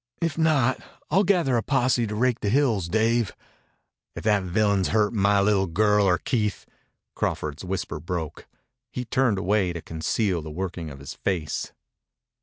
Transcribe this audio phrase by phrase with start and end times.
[0.19, 0.79] "If not,
[1.11, 3.35] I'll gather a posse to rake the hills, Dave.
[4.15, 6.65] If that villain's hurt my li'l' girl or Keith"
[7.15, 8.47] Crawford's whisper broke.
[8.89, 11.71] He turned away to conceal the working of his face.